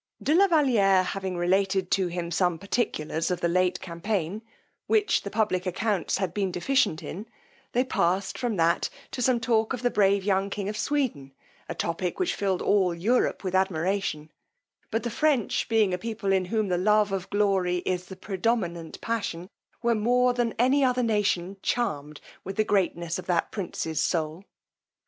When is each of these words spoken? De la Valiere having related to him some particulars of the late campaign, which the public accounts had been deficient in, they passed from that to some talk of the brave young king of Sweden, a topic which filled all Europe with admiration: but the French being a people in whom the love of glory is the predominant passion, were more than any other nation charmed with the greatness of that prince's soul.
De 0.23 0.33
la 0.33 0.47
Valiere 0.47 1.03
having 1.03 1.37
related 1.37 1.91
to 1.91 2.07
him 2.07 2.31
some 2.31 2.57
particulars 2.57 3.29
of 3.29 3.39
the 3.39 3.47
late 3.47 3.79
campaign, 3.81 4.41
which 4.87 5.21
the 5.21 5.29
public 5.29 5.67
accounts 5.67 6.17
had 6.17 6.33
been 6.33 6.51
deficient 6.51 7.03
in, 7.03 7.27
they 7.73 7.83
passed 7.83 8.35
from 8.35 8.55
that 8.55 8.89
to 9.11 9.21
some 9.21 9.39
talk 9.39 9.73
of 9.73 9.83
the 9.83 9.91
brave 9.91 10.23
young 10.23 10.49
king 10.49 10.67
of 10.67 10.75
Sweden, 10.75 11.33
a 11.69 11.75
topic 11.75 12.17
which 12.19 12.33
filled 12.33 12.63
all 12.63 12.95
Europe 12.95 13.43
with 13.43 13.53
admiration: 13.53 14.31
but 14.89 15.03
the 15.03 15.11
French 15.11 15.69
being 15.69 15.93
a 15.93 15.99
people 15.99 16.33
in 16.33 16.45
whom 16.45 16.69
the 16.69 16.79
love 16.79 17.11
of 17.11 17.29
glory 17.29 17.83
is 17.85 18.05
the 18.07 18.15
predominant 18.15 18.99
passion, 19.01 19.51
were 19.83 19.93
more 19.93 20.33
than 20.33 20.53
any 20.57 20.83
other 20.83 21.03
nation 21.03 21.57
charmed 21.61 22.19
with 22.43 22.55
the 22.55 22.63
greatness 22.63 23.19
of 23.19 23.27
that 23.27 23.51
prince's 23.51 24.01
soul. 24.01 24.45